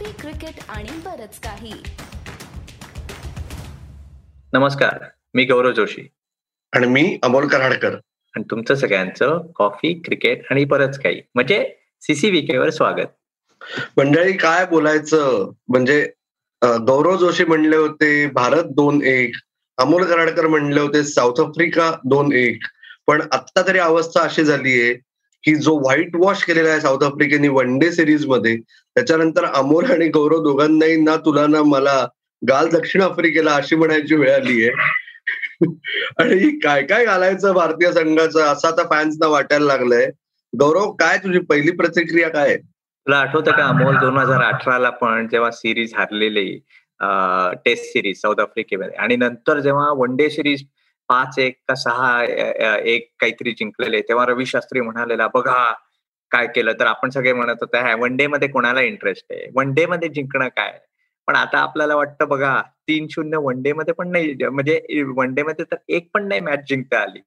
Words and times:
Coffee 0.00 0.12
cricket 0.20 0.62
आणि 0.68 0.90
बरच 1.04 1.38
काही. 1.40 1.72
नमस्कार 4.52 5.04
मी 5.34 5.44
गौरव 5.44 5.72
जोशी. 5.72 6.08
आणि 6.72 6.86
मी 6.86 7.18
अमोल 7.22 7.48
कराडकर. 7.48 7.94
आणि 8.34 8.44
तुमचं 8.50 8.74
सगळ्यांचं 8.74 9.40
कॉफी 9.56 9.92
क्रिकेट 10.04 10.42
आणि 10.50 10.64
बरंच 10.64 10.98
काही. 11.02 11.22
म्हणजे 11.34 11.74
सीसीबीके 12.00 12.58
वर 12.58 12.70
स्वागत. 12.70 13.06
मंडळी 13.96 14.32
काय 14.32 14.66
बोलायचं? 14.66 15.50
म्हणजे 15.68 16.12
गौरव 16.64 17.16
जोशी 17.16 17.44
म्हणले 17.44 17.76
होते 17.76 18.26
भारत 18.26 18.64
दोन 18.64 19.02
एक. 19.02 19.36
अमोल 19.78 20.04
कराडकर 20.04 20.46
म्हणले 20.46 20.80
होते 20.80 21.04
साऊथ 21.04 21.40
आफ्रिका 21.40 21.92
दोन 22.04 22.32
एक. 22.32 22.62
पण 23.06 23.22
आत्ता 23.32 23.66
तरी 23.66 23.78
अवस्था 23.78 24.20
अशी 24.20 24.44
झालीये 24.44 24.98
की 25.44 25.54
जो 25.54 25.78
व्हाईट 25.78 26.16
वॉश 26.16 26.42
केलेला 26.44 26.70
आहे 26.70 26.80
साऊथ 26.80 27.04
आफ्रिकेने 27.04 27.48
वन 27.48 27.78
डे 27.78 27.90
सिरीजमध्ये 27.92 28.56
त्याच्यानंतर 28.96 29.44
अमोल 29.44 29.84
आणि 29.84 30.08
गौरव 30.08 30.42
दोघांनाही 30.42 30.96
ना 30.96 31.16
तुला 31.16 31.46
ना 31.46 31.62
मला 31.62 32.04
गाल 32.42 32.68
दक्षिण 32.68 33.02
आफ्रिकेला 33.02 33.54
अशी 33.54 33.76
म्हणायची 33.76 34.14
वेळ 34.14 34.34
आली 34.34 34.64
आहे. 34.64 34.98
आणि 36.18 36.50
काय 36.58 36.82
काय 36.82 37.04
घालायचं 37.04 37.52
भारतीय 37.52 37.92
संघाचं 37.92 38.40
असं 38.42 38.68
आता 38.68 38.82
फॅन्सना 38.90 39.26
वाटायला 39.26 39.66
लागलंय. 39.66 40.06
गौरव 40.52 40.90
काय 40.92 41.18
तुझी 41.18 41.38
पहिली 41.38 41.70
प्रतिक्रिया 41.70 42.28
काय 42.28 42.56
तुला 42.56 43.16
आठवतं 43.16 43.50
का 43.50 43.64
अमोल 43.64 43.96
दोन 43.96 44.16
हजार 44.18 44.42
अठराला 44.42 44.90
पण 44.90 45.26
जेव्हा 45.28 45.50
सिरीज 45.50 45.94
हारलेली 45.94 46.48
टेस्ट 47.64 47.84
सिरीज 47.84 48.20
साऊथ 48.20 48.40
आफ्रिकेमध्ये 48.40 48.96
आणि 48.96 49.16
नंतर 49.16 49.60
जेव्हा 49.60 49.90
वन 49.92 50.16
डे 50.16 50.28
सिरीज 50.30 50.64
पाच 51.10 51.38
एक 51.38 51.56
का 51.68 51.74
सहा 51.74 52.22
एक 52.24 53.08
काहीतरी 53.20 53.52
जिंकलेले. 53.58 54.00
तेव्हा 54.08 54.26
रवी 54.26 54.46
शास्त्री 54.46 54.80
म्हणालेला 54.80 55.26
बघा 55.34 55.72
काय 56.32 56.46
केलं. 56.54 56.72
तर 56.80 56.86
आपण 56.86 57.10
सगळे 57.10 57.32
म्हणत 57.32 57.56
होते 57.62 57.78
ह्या 57.86 57.94
वन 58.00 58.16
डे 58.16 58.26
मध्ये 58.26 58.48
कोणाला 58.48 58.80
इंटरेस्ट 58.82 59.26
आहे? 59.32 59.46
वन 59.56 59.72
डे 59.74 59.86
मध्ये 59.86 60.08
जिंकणं 60.14 60.48
काय? 60.56 60.78
पण 61.28 61.36
आता 61.36 61.58
आपल्याला 61.58 61.94
वाटतं 61.96 62.28
बघा 62.28 62.60
तीन 62.88 63.06
शून्य 63.10 63.38
वन 63.42 63.62
डे 63.62 63.72
मध्ये 63.72 63.94
पण 63.94 64.10
नाही 64.12 64.34
म्हणजे 64.44 65.02
वन 65.16 65.34
डे 65.34 65.42
मध्ये 65.42 65.64
तर 65.72 65.76
एक 65.96 66.08
पण 66.14 66.28
नाही 66.28 66.40
मॅच 66.40 66.64
जिंकता 66.68 66.98
आली. 67.02 67.20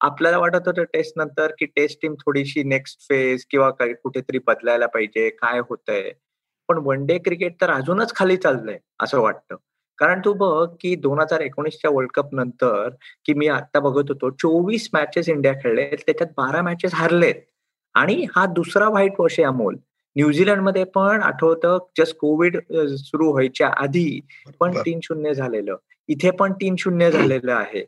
आपल्याला 0.00 0.38
वाटत 0.38 0.66
होतं 0.68 0.84
टेस्ट 0.92 1.18
नंतर 1.18 1.52
की 1.58 1.66
टेस्ट 1.76 1.98
टीम 2.02 2.14
थोडीशी 2.20 2.62
नेक्स्ट 2.64 3.00
फेज 3.08 3.44
किंवा 3.50 3.70
कुठेतरी 3.80 4.38
बदलायला 4.46 4.86
पाहिजे 4.86 5.28
काय 5.42 5.58
होतंय. 5.68 6.10
पण 6.68 6.78
वन 6.84 7.04
डे 7.06 7.18
क्रिकेट 7.18 7.60
तर 7.60 7.70
अजूनच 7.70 8.14
खाली 8.16 8.36
चाललंय 8.36 8.78
असं 9.02 9.20
वाटतं. 9.20 9.56
कारण 9.98 10.20
तू 10.24 10.32
बघ 10.32 10.68
की 10.80 10.94
दोन 10.94 11.20
हजार 11.20 11.40
एकोणीसच्या 11.40 11.90
वर्ल्ड 11.90 12.10
कप 12.14 12.34
नंतर 12.34 12.88
की 13.26 13.34
मी 13.34 13.48
आता 13.48 13.80
बघत 13.80 14.10
होतो 14.10 14.30
चोवीस 14.30 14.88
मॅचेस 14.92 15.28
इंडिया 15.28 15.52
खेळले 15.62 15.86
त्याच्यात 15.96 16.30
बारा 16.36 16.62
मॅचेस 16.62 16.94
हारलेत. 16.94 17.34
आणि 17.94 18.24
हा 18.36 18.44
दुसरा 18.46 18.88
व्हाईट 18.88 19.12
वॉश 19.18 19.38
आहे 19.38 19.46
अमोल. 19.46 19.76
न्यूझीलंडमध्ये 20.16 20.84
पण 20.94 21.22
आठवतं 21.22 21.78
जस्ट 21.98 22.16
कोविड 22.18 22.56
सुरू 22.98 23.30
व्हायच्या 23.30 23.68
आधी 23.82 24.20
पण. 24.60 24.76
तीन 24.86 25.00
शून्य 25.02 25.34
झालेलं. 25.34 25.76
इथे 26.08 26.30
पण 26.30 26.52
तीन 26.60 26.76
शून्य 26.78 27.10
झालेलं 27.10 27.52
आहे. 27.52 27.80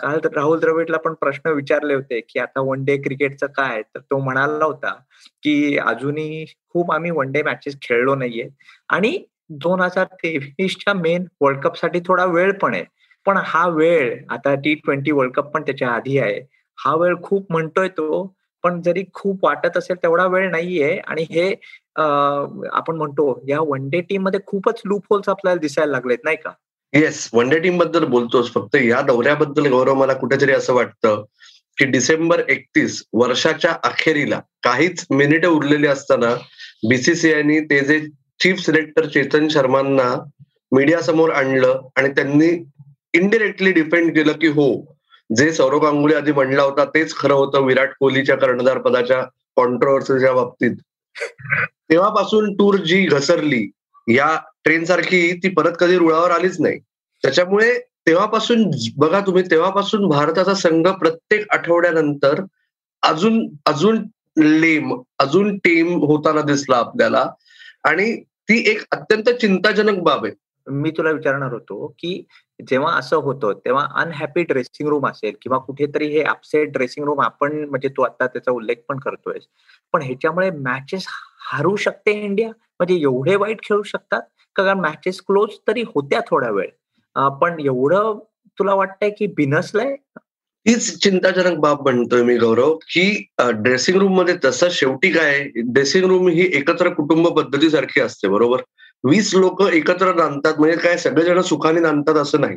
काल 0.00 0.18
तर 0.24 0.34
राहुल 0.34 0.60
द्रविडला 0.60 0.96
पण 1.04 1.14
प्रश्न 1.20 1.50
विचारले 1.50 1.94
होते 1.94 2.20
की 2.28 2.38
आता 2.38 2.60
वन 2.60 2.84
डे 2.84 2.96
क्रिकेटचं 3.02 3.46
काय? 3.46 3.82
तर 3.82 4.00
तो 4.00 4.18
म्हणाला 4.18 4.64
होता 4.64 4.94
की 5.42 5.76
अजूनही 5.78 6.44
खूप 6.70 6.92
आम्ही 6.92 7.10
वन 7.10 7.32
डे 7.32 7.42
मॅचेस 7.42 7.76
खेळलो 7.82 8.14
नाहीये. 8.14 8.48
आणि 8.88 9.18
दोन 9.50 9.80
हजार 9.80 10.06
तेवीसच्या 10.22 10.94
मेन 10.94 11.24
वर्ल्ड 11.40 11.60
कपसाठी 11.60 12.00
थोडा 12.06 12.24
वेळ 12.24 12.52
पण 12.52 12.74
आहे. 12.74 12.84
पण 13.26 13.36
हा 13.44 13.66
वेळ 13.68 14.14
आता 14.30 14.54
टी 14.54 14.74
ट्वेंटी 14.74 15.10
वर्ल्ड 15.12 15.32
कप 15.34 15.50
पण 15.54 15.62
त्याच्या 15.62 15.88
आधी 15.90 16.18
आहे. 16.18 16.40
हा 16.78 16.94
वेळ 16.96 17.14
खूप 17.22 17.46
म्हणतोय 17.52 17.88
तो 17.88 18.22
पण 18.64 18.80
जरी 18.82 19.02
खूप 19.14 19.44
वाटत 19.44 19.76
असेल 19.76 19.96
तेवढा 20.02 20.26
वेळ 20.26 20.50
नाहीये. 20.50 20.96
आणि 20.98 21.22
हे 21.30 21.48
आपण 21.96 22.96
म्हणतो 22.96 23.40
या 23.48 23.60
वन 23.60 23.88
डे 23.90 24.00
टीममध्ये 24.00 24.40
खूपच 24.46 24.80
लूप 24.84 25.04
होल्स 25.10 25.28
आपल्याला 25.28 25.60
दिसायला 25.60 25.92
लागलेत 25.92 26.18
नाही 26.24 26.36
का? 26.36 26.50
येस 26.92 27.28
वन 27.32 27.48
डे 27.48 27.58
टीमबद्दल 27.58 28.04
बोलतोस 28.04 28.52
फक्त 28.52 28.76
या 28.76 29.00
दौऱ्याबद्दल 29.00 29.66
गौरव 29.66 29.94
मला 29.94 30.14
कुठेतरी 30.14 30.52
असं 30.52 30.74
वाटतं 30.74 31.22
की 31.78 31.84
डिसेंबर 31.84 32.40
एकतीस 32.48 33.02
वर्षाच्या 33.12 33.74
अखेरीला 33.84 34.40
काहीच 34.62 35.06
मिनिटं 35.10 35.48
उरलेली 35.48 35.86
असताना 35.86 36.34
बीसीसीआयनी 36.88 37.60
ते 37.60 37.80
जे 37.80 37.98
चीफ 38.42 38.58
सिलेक्टर 38.58 39.06
चेतन 39.06 39.48
शर्मांना 39.48 40.14
मीडिया 40.72 41.00
समोर 41.00 41.30
आणलं 41.30 41.80
आणि 41.96 42.08
त्यांनी 42.08 42.48
इनडिरेक्टली 43.14 43.72
डिफेंड 43.72 44.14
केलं 44.14 44.32
की 44.32 44.46
हो 44.46 44.96
जे 45.36 45.52
सौरव 45.52 45.78
गांगुली 45.78 46.14
आधी 46.14 46.32
म्हणला 46.32 46.62
होता 46.62 46.84
तेच 46.84 47.14
खरं 47.14 47.34
होतं 47.34 47.60
विराट 47.60 47.90
कोहलीच्या 48.00 48.36
कर्णधार 48.36 48.78
पदाच्या 48.78 49.22
कॉन्ट्रोवर्सीच्या 49.56 50.32
बाबतीत. 50.32 50.76
तेव्हापासून 51.90 52.54
टूर 52.54 52.76
जी 52.76 53.04
घसरली 53.06 53.70
या 54.08 54.38
ट्रेन 54.64 54.84
सारखी 54.84 55.32
ती 55.32 55.48
परत 55.48 55.72
कधी 55.80 55.98
रुळावर 55.98 56.30
आलीच 56.30 56.60
नाही. 56.60 56.78
त्याच्यामुळे 57.22 57.78
तेव्हापासून 58.06 58.70
बघा 58.96 59.20
तुम्ही 59.20 59.42
तेव्हापासून 59.50 60.08
भारताचा 60.08 60.54
संघ 60.54 60.88
प्रत्येक 60.88 61.46
आठवड्यानंतर 61.50 62.42
अजून 63.02 63.46
अजून 63.66 64.02
लेम 64.44 65.00
अजून 65.18 65.56
टीम 65.58 65.98
होताना 65.98 66.40
दिसला 66.40 66.76
आपल्याला. 66.76 67.26
आणि 67.84 68.22
ती 68.50 68.56
एक 68.70 68.80
अत्यंत 68.92 69.28
चिंताजनक 69.40 69.98
बाब 70.02 70.24
आहे. 70.24 70.32
मी 70.66 70.90
तुला 70.90 71.10
विचारणार 71.10 71.52
होतो 71.52 71.86
की 71.98 72.12
जेव्हा 72.68 72.92
असं 72.94 73.16
होतं 73.16 73.58
तेव्हा 73.64 73.86
अनहॅपी 73.94 74.42
ड्रेसिंग 74.42 74.88
रूम 74.88 75.06
असेल 75.08 75.34
किंवा 75.42 75.58
कुठेतरी 75.58 76.06
हे 76.06 76.22
अपसेट 76.22 76.72
ड्रेसिंग 76.72 77.04
रूम 77.06 77.20
आपण 77.20 77.52
म्हणजे 77.64 77.88
तू 77.88 78.02
आता 78.02 78.26
त्याचा 78.26 78.52
उल्लेख 78.52 78.76
पण 78.88 78.98
करतोय 78.98 79.38
पण 79.94 80.02
ह्याच्यामुळे 80.02 80.50
मॅचेस 80.50 81.06
हारू 81.52 81.74
शकते 81.76 82.12
इंडिया 82.22 82.48
म्हणजे 82.48 82.96
एवढे 83.02 83.36
वाईट 83.36 83.62
खेळू 83.62 83.82
शकतात? 83.82 84.22
का 84.56 84.64
कारण 84.64 84.80
मॅचेस 84.80 85.20
क्लोज 85.20 85.56
तरी 85.68 85.82
होत्या 85.94 86.20
थोडा 86.30 86.50
वेळ. 86.50 86.68
पण 87.40 87.60
एवढं 87.60 88.18
तुला 88.58 88.74
वाटतंय 88.74 89.10
की 89.10 89.26
बिनसलंय? 89.26 89.96
तीच 90.66 90.98
चिंताजनक 91.02 91.56
बाब 91.58 91.82
म्हणतोय 91.82 92.22
मी 92.22 92.36
गौरव 92.38 92.74
की 92.92 93.04
ड्रेसिंग 93.40 93.98
रूममध्ये 93.98 94.34
तसं 94.44 94.68
शेवटी 94.70 95.10
काय 95.12 95.40
ड्रेसिंग 95.56 96.04
रूम 96.04 96.28
ही 96.28 96.48
एकत्र 96.58 96.88
कुटुंब 96.94 97.28
पद्धतीसारखी 97.38 98.00
असते 98.00 98.28
बरोबर? 98.28 98.60
वीस 99.04 99.34
लोक 99.34 99.62
एकत्र 99.62 100.14
नांदतात 100.14 100.58
म्हणजे 100.58 100.76
काय 100.78 100.96
सगळेजण 100.98 101.40
सुखाने 101.42 101.80
नांदतात 101.80 102.14
असं 102.14 102.40
नाही. 102.40 102.56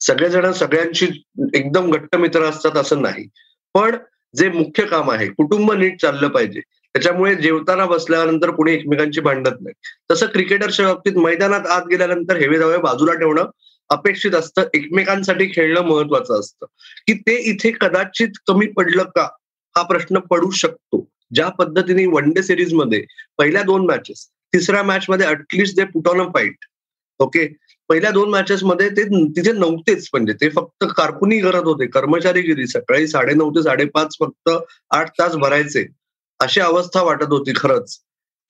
सगळेजण 0.00 0.50
सगळ्यांशी 0.52 1.06
एकदम 1.54 1.90
घट्ट 1.90 2.16
मित्र 2.16 2.42
असतात 2.44 2.76
असं 2.76 3.02
नाही. 3.02 3.26
पण 3.74 3.96
जे 4.34 4.48
मुख्य 4.48 4.84
काम 4.86 5.10
आहे 5.10 5.26
कुटुंब 5.28 5.72
नीट 5.72 6.00
चाललं 6.02 6.28
पाहिजे. 6.28 6.60
त्याच्यामुळे 6.94 7.34
जेवताना 7.34 7.86
बसल्यानंतर 7.86 8.50
कोणी 8.50 8.72
एकमेकांची 8.74 9.20
भांडत 9.20 9.60
नाही. 9.60 9.74
तसं 10.10 10.26
क्रिकेटरच्या 10.26 10.86
बाबतीत 10.86 11.16
मैदानात 11.16 11.66
आत 11.66 11.86
गेल्यानंतर 11.90 12.36
हेवे 12.36 12.58
दावे 12.58 12.78
बाजूला 12.78 13.14
ठेवणं 13.14 13.50
अपेक्षित 13.90 14.34
असतं. 14.34 14.62
एकमेकांसाठी 14.74 15.46
खेळणं 15.46 15.80
महत्वाचं 15.80 16.40
असतं. 16.40 16.66
की 17.06 17.14
ते 17.18 17.36
इथे 17.50 17.70
कदाचित 17.80 18.38
कमी 18.48 18.66
पडलं 18.66 19.04
का? 19.04 19.28
हा 19.76 19.82
प्रश्न 19.82 20.18
पडू 20.30 20.50
शकतो. 20.50 21.06
ज्या 21.34 21.48
पद्धतीने 21.48 22.06
वन 22.06 22.30
डे 22.30 22.42
सिरीजमध्ये 22.42 23.04
पहिल्या 23.38 23.62
दोन 23.62 23.86
मॅचेस 23.86 24.26
तिसऱ्या 24.54 24.82
मॅच 24.82 25.06
मध्ये 25.08 25.26
at least 25.26 25.76
they 25.76 25.84
put 25.84 26.08
on 26.08 26.20
a 26.20 26.28
fight 26.34 26.64
okay 27.20 27.46
पहिल्या 27.88 28.10
दोन 28.10 28.28
मॅचेस 28.30 28.62
मध्ये 28.64 28.88
ते 28.88 29.02
तिथे 29.28 29.52
नव्हतेच. 29.52 30.08
म्हणजे 30.12 30.32
ते 30.32 30.48
फक्त 30.48 30.84
कारकुनी 30.96 31.40
करत 31.40 31.64
होते. 31.64 31.86
कर्मचारीगिरी 31.86 32.66
सकाळी 32.66 33.06
साडेनऊ 33.08 33.50
ते 33.50 33.62
साडेपाच 33.62 34.16
फक्त 34.20 34.50
आठ 34.90 35.10
तास 35.18 35.34
भरायचे. 35.36 35.86
अशी 36.40 36.60
अवस्था 36.60 37.02
वाटत 37.02 37.30
होती 37.30 37.52
खरंच. 37.56 37.96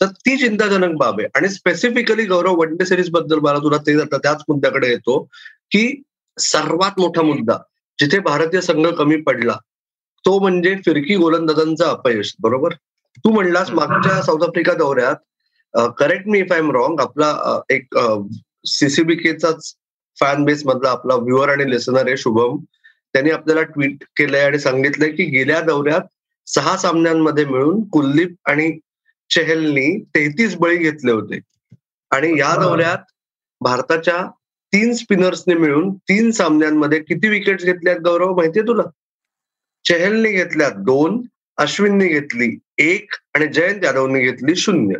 तर 0.01 0.07
ती 0.07 0.37
चिंताजनक 0.37 0.97
बाब 0.99 1.21
आहे. 1.21 1.29
आणि 1.34 1.49
स्पेसिफिकली 1.49 2.25
गौरव 2.27 2.61
वन 2.61 2.77
डे 2.77 2.84
सिरीजबद्दल 2.87 3.39
मला 3.43 3.59
तुला 3.59 3.77
ते 3.77 4.01
आता 4.01 4.17
त्याच 4.17 4.43
मुद्द्याकडे 4.49 4.89
येतो 4.89 5.19
की 5.71 6.03
सर्वात 6.39 6.99
मोठा 6.99 7.23
मुद्दा 7.23 7.57
जिथे 7.99 8.19
भारतीय 8.19 8.61
संघ 8.61 8.87
कमी 8.89 9.17
पडला 9.23 9.57
तो 10.25 10.39
म्हणजे 10.41 10.75
फिरकी 10.84 11.17
गोलंदाजांचं 11.17 11.84
अपयश. 11.84 12.34
बरोबर? 12.41 12.73
तू 13.17 13.31
म्हणलास 13.31 13.71
मागच्या 13.71 14.23
साऊथ 14.23 14.43
आफ्रिका 14.43 14.73
दौऱ्यात 14.75 15.17
करेक्ट 15.98 16.27
मी 16.27 16.39
इफ 16.39 16.53
आय 16.53 16.59
एम 16.59 16.71
रॉंग 16.72 17.01
आपला 17.01 17.60
एक 17.71 17.98
सीसीबीकेचाच 18.66 19.72
फॅन 20.21 20.45
बेस 20.45 20.63
मधला 20.66 20.91
आपला 20.91 21.15
व्ह्युअर 21.15 21.48
आणि 21.48 21.71
लिसनर 21.71 22.07
आहे 22.07 22.16
शुभम. 22.16 22.57
त्यांनी 23.13 23.31
आपल्याला 23.31 23.63
ट्विट 23.63 24.04
केलंय 24.16 24.41
आणि 24.41 24.59
सांगितलंय 24.59 25.10
की 25.10 25.25
गेल्या 25.25 25.60
दौऱ्यात 25.60 26.01
सहा 26.47 26.77
सामन्यांमध्ये 26.77 27.45
मिळून 27.45 27.89
कुलदीप 27.89 28.34
आणि 28.45 28.71
चेहलनी 29.31 30.05
तेहतीस 30.05 30.57
बळी 30.57 30.77
घेतले 30.77 31.13
होते. 31.13 31.41
आणि 32.11 32.41
या 32.41 32.63
दौऱ्यात 32.63 32.99
भारताच्या 33.61 34.31
तीन 34.73 34.95
स्पिनर्सने 34.95 35.55
मिळून 35.55 35.95
तीन 35.95 36.31
सामन्यांमध्ये 36.31 37.03
किती 37.03 37.28
विकेट्स 37.28 37.65
घेतल्यात 37.65 37.97
गौरव? 37.97 38.37
माहितीये 38.37 38.69
तुला? 38.69 38.83
चेहलने 39.84 40.33
घेतल्या 40.33 40.69
दोन 40.69 41.23
अश्विनने 41.57 42.09
घेतली 42.09 42.59
एक 42.78 43.13
आणि 43.34 43.47
जयंत 43.47 43.84
यादवने 43.84 44.21
घेतली 44.21 44.57
शून्य. 44.57 44.95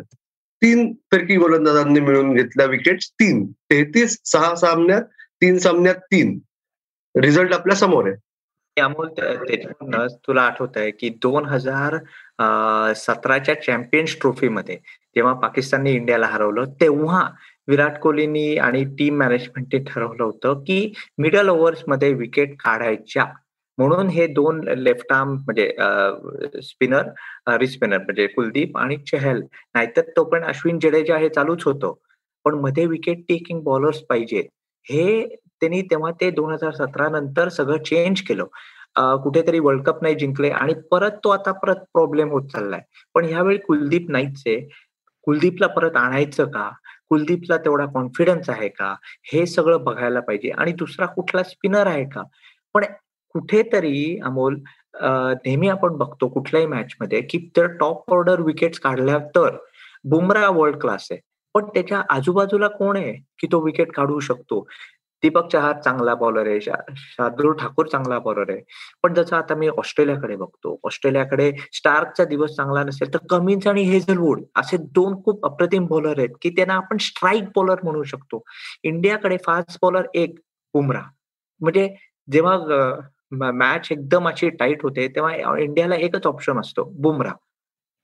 तीन 0.61 0.93
फिरकी 0.93 1.35
गोलंदाजांनी 1.35 1.99
मिळून 1.99 2.33
घेतल्या 2.33 2.65
विकेट्स 2.65 3.11
तीन. 3.11 3.51
तेहतीस 3.51 4.17
सहा 4.25 4.55
सामन्यात 4.55 5.03
तीन 5.41 5.57
सामन्यात 5.57 5.95
तीन. 5.95 6.39
रिझल्ट 7.21 7.53
आपल्यासमोर 7.53 8.07
आहे. 8.07 8.26
अमोल 8.79 9.07
त्या- 9.07 10.07
तुला 10.27 10.41
आठवत 10.41 10.67
आहे 10.75 10.91
की 10.91 11.09
दोन 11.09 11.45
हजार 11.45 11.95
सतराच्या 12.93 13.61
चॅम्पियन्स 13.61 14.17
ट्रॉफीमध्ये 14.21 14.75
जेव्हा 15.15 15.33
पाकिस्तानने 15.33 15.91
इंडियाला 15.91 16.25
हरवलं 16.25 16.65
तेव्हा 16.81 17.29
विराट 17.67 17.97
कोहलीनी 17.97 18.57
आणि 18.57 18.85
टीम 18.85 19.17
मॅनेजमेंटने 19.17 19.79
ठरवलं 19.79 20.23
होतं 20.23 20.59
की 20.59 20.93
मिडल 21.17 21.49
ओव्हर्समध्ये 21.49 22.13
विकेट 22.13 22.55
काढायच्या. 22.59 23.25
म्हणून 23.77 24.07
हे 24.07 24.27
दोन 24.27 24.67
लेफ्ट 24.67 25.11
आर्म 25.11 25.29
म्हणजे 25.31 25.73
स्पिनर 26.63 27.03
रिस्पिनर 27.47 27.97
म्हणजे 27.97 28.27
कुलदीप 28.27 28.77
आणि 28.77 28.97
चहल. 28.97 29.41
नाहीतर 29.75 30.01
तो 30.01 30.23
पण 30.23 30.43
अश्विन 30.43 30.79
जडेजा 30.79 31.17
हे 31.17 31.29
चालूच 31.29 31.63
होतो. 31.63 32.01
पण 32.45 32.53
मध्ये 32.53 32.85
विकेट 32.85 33.19
टेकिंग 33.29 33.61
बॉलर्स 33.61 33.99
पाहिजेत. 33.99 34.43
हे 34.89 35.35
त्यांनी 35.61 35.81
तेव्हा 35.91 36.11
ते 36.21 36.29
दोन 36.31 36.51
हजार 36.53 36.71
सतरा 36.75 37.07
नंतर 37.09 37.49
सगळं 37.49 37.83
चेंज 37.83 38.21
केलं. 38.27 38.45
कुठेतरी 39.23 39.59
वर्ल्ड 39.59 39.83
कप 39.85 40.01
नाही 40.03 40.15
जिंकले 40.15 40.49
आणि 40.49 40.73
परत 40.91 41.17
तो 41.23 41.29
आता 41.29 41.51
परत 41.63 41.83
प्रॉब्लेम 41.93 42.29
होत 42.31 42.47
चाललाय. 42.51 42.81
पण 43.15 43.25
ह्यावेळी 43.25 43.57
कुलदीप 43.67 44.09
नाहीच 44.11 44.43
आहे 44.47 44.59
कुलदीपला 45.27 45.67
परत 45.67 45.95
आणायचं 45.97 46.45
का? 46.51 46.69
कुलदीपला 47.09 47.57
तेवढा 47.65 47.85
कॉन्फिडन्स 47.93 48.49
आहे 48.49 48.67
का? 48.69 48.93
हे 49.33 49.45
सगळं 49.45 49.83
बघायला 49.83 50.19
पाहिजे. 50.19 50.49
आणि 50.51 50.71
दुसरा 50.79 51.05
कुठला 51.05 51.43
स्पिनर 51.43 51.87
आहे 51.87 52.03
का? 52.13 52.23
पण 52.75 52.83
कुठेतरी 53.35 54.19
अमोल 54.25 54.55
नेहमी 55.01 55.67
आपण 55.69 55.95
बघतो 55.97 56.27
कुठल्याही 56.29 56.67
मॅच 56.67 56.95
मध्ये 57.01 57.21
की 57.21 57.37
तर 57.57 57.67
टॉप 57.79 58.11
ऑर्डर 58.13 58.41
विकेट्स 58.41 58.79
काढल्या 58.79 59.17
तर 59.35 59.55
बुमरा 60.09 60.49
वर्ल्ड 60.49 60.79
क्लास 60.81 61.07
आहे. 61.11 61.19
पण 61.55 61.65
त्याच्या 61.73 62.01
आजूबाजूला 62.09 62.67
कोण 62.67 62.97
आहे 62.97 63.13
की 63.39 63.47
तो 63.51 63.59
विकेट 63.65 63.91
काढू 63.91 64.19
शकतो? 64.19 64.65
दीपक 65.23 65.47
चहार 65.51 65.79
चांगला 65.81 66.13
बॉलर 66.15 66.47
आहे. 66.47 66.59
शार्दूल 66.61 67.53
ठाकूर 67.59 67.87
चांगला 67.87 68.19
बॉलर 68.19 68.51
आहे. 68.51 68.61
पण 69.03 69.13
जसं 69.13 69.35
आता 69.35 69.55
मी 69.55 69.67
ऑस्ट्रेलियाकडे 69.77 70.35
बघतो 70.35 70.77
ऑस्ट्रेलियाकडे 70.85 71.51
स्टार्कचा 71.73 72.23
दिवस 72.25 72.55
चांगला 72.55 72.83
नसेल 72.83 73.13
तर 73.13 73.19
कमिन्स 73.29 73.67
आणि 73.67 73.83
हेझलवूड 73.89 74.41
असे 74.55 74.77
दोन 74.95 75.21
खूप 75.25 75.45
अप्रतिम 75.45 75.85
बॉलर 75.87 76.19
आहेत 76.19 76.35
की 76.41 76.49
त्यांना 76.49 76.75
आपण 76.75 76.97
स्ट्राईक 77.01 77.49
बॉलर 77.55 77.83
म्हणू 77.83 78.03
शकतो. 78.03 78.43
इंडियाकडे 78.83 79.37
फास्ट 79.45 79.77
बॉलर 79.81 80.07
एक 80.13 80.39
बुमरा 80.73 81.01
म्हणजे 81.61 81.87
जेव्हा 82.27 83.51
मॅच 83.51 83.87
एकदम 83.91 84.27
अशी 84.29 84.49
टाईट 84.49 84.83
होते 84.83 85.07
तेव्हा 85.15 85.57
इंडियाला 85.59 85.95
एकच 85.95 86.27
ऑप्शन 86.27 86.59
असतो 86.59 86.83
बुमरा 87.01 87.31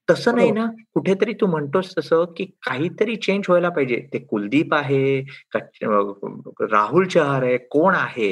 तसं 0.08 0.36
नाही. 0.36 0.52
ना 0.52 0.66
कुठेतरी 0.94 1.34
तू 1.42 1.48
म्हणतोस 1.48 1.94
तसं 1.98 2.26
की 2.38 2.46
काहीतरी 2.68 3.16
चेंज 3.16 3.44
व्हायला 3.50 3.70
पाहिजे. 3.70 3.96
ते 4.14 4.20
कुलदीप 4.20 4.74
आहे 4.74 5.20
राहुल 5.56 7.06
चहार 7.08 7.44
आहे 7.44 7.58
कोण 7.72 7.96
आहे 7.96 8.32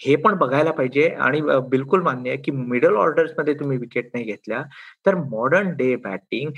हे 0.00 0.14
पण 0.16 0.34
बघायला 0.38 0.70
पाहिजे. 0.70 1.08
आणि 1.08 1.40
बिलकुल 1.70 2.00
मान्य 2.02 2.30
आहे 2.30 2.38
की 2.42 2.50
मिडल 2.50 2.96
ऑर्डर्समध्ये 2.96 3.54
तुम्ही 3.54 3.76
विकेट 3.78 4.08
नाही 4.14 4.24
घेतल्या. 4.24 4.62
तर 5.06 5.14
मॉडर्न 5.30 5.70
डे 5.76 5.94
बॅटिंग 6.04 6.50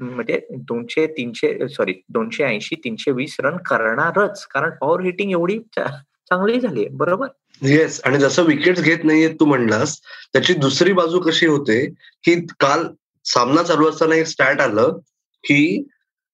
म्हणजे 0.00 0.40
दोनशे 0.68 1.06
तीनशे 1.16 1.68
सॉरी 1.68 1.94
दोनशे 2.14 2.44
ऐंशी 2.44 2.76
तीनशे 2.84 3.10
वीस 3.12 3.36
रन 3.44 3.56
करणारच. 3.66 4.44
कारण 4.46 4.70
पॉवर 4.80 5.00
हिटिंग 5.04 5.30
एवढी 5.32 5.58
चांगली 5.78 6.60
झाली 6.60 6.86
बरोबर? 6.90 7.26
येस 7.62 8.00
आणि 8.04 8.18
जसं 8.18 8.44
विकेट 8.44 8.78
घेत 8.80 9.04
नाहीये 9.04 9.28
तू 9.40 9.44
म्हणलास 9.46 9.98
त्याची 10.32 10.54
दुसरी 10.54 10.92
बाजू 10.92 11.20
कशी 11.20 11.46
होते 11.46 11.84
की 12.24 12.34
काल 12.60 12.86
सामना 13.26 13.62
चालू 13.62 13.88
असताना 13.88 14.14
एक 14.14 14.26
स्टार्ट 14.26 14.60
आलं 14.60 14.98
की 15.44 15.60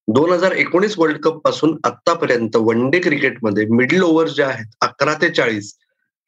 दोन 0.08 0.32
हजार 0.32 0.52
एकोणीस 0.56 0.94
वर्ल्ड 0.98 1.18
कपपासून 1.22 1.76
आतापर्यंत 1.84 2.56
वन 2.60 2.88
डे 2.90 2.98
क्रिकेटमध्ये 3.00 3.64
मिडल 3.70 4.02
ओव्हर 4.02 4.28
ज्या 4.28 4.48
आहेत 4.48 4.74
अकरा 4.80 5.14
ते 5.20 5.28
चाळीस 5.30 5.74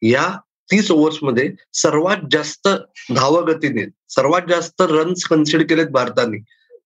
या 0.01 0.27
तीस 0.71 0.91
ओव्हर्समध्ये 0.91 1.49
सर्वात 1.73 2.21
जास्त 2.31 2.67
धावगतीने 3.15 3.85
सर्वात 4.09 4.47
जास्त 4.49 4.81
रन्स 4.81 5.25
कन्सिड 5.27 5.67
केलेत 5.69 5.87
भारताने. 5.91 6.37